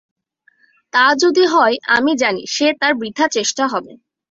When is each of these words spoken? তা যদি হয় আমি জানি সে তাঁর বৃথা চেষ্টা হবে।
তা 0.93 1.05
যদি 1.15 1.43
হয় 1.45 1.75
আমি 1.87 2.11
জানি 2.15 2.41
সে 2.47 2.67
তাঁর 2.79 2.93
বৃথা 2.95 3.25
চেষ্টা 3.27 3.63
হবে। 3.67 3.93